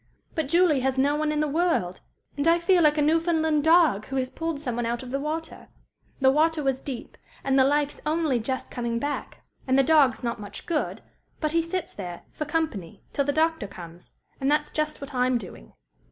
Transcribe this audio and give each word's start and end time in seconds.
But 0.33 0.47
Julie 0.47 0.79
has 0.79 0.97
no 0.97 1.15
one 1.15 1.31
in 1.31 1.41
the 1.41 1.47
world, 1.47 1.99
and 2.35 2.47
I 2.47 2.57
feel 2.57 2.81
like 2.81 2.97
a 2.97 3.03
Newfoundland 3.03 3.63
dog 3.63 4.07
who 4.07 4.15
has 4.15 4.31
pulled 4.31 4.59
some 4.59 4.75
one 4.75 4.85
out 4.87 5.03
of 5.03 5.11
the 5.11 5.19
water. 5.19 5.67
The 6.19 6.31
water 6.31 6.63
was 6.63 6.81
deep; 6.81 7.19
and 7.43 7.53
the 7.59 7.63
life's 7.63 8.01
only 8.03 8.39
just 8.39 8.71
coming 8.71 8.97
back; 8.97 9.43
and 9.67 9.77
the 9.77 9.83
dog's 9.83 10.23
not 10.23 10.41
much 10.41 10.65
good. 10.65 11.03
But 11.39 11.51
he 11.51 11.61
sits 11.61 11.93
there, 11.93 12.23
for 12.31 12.45
company, 12.45 13.03
till 13.13 13.25
the 13.25 13.31
doctor 13.31 13.67
comes, 13.67 14.13
and 14.39 14.49
that's 14.49 14.71
just 14.71 15.01
what 15.01 15.13
I'm 15.13 15.37
doing. 15.37 15.71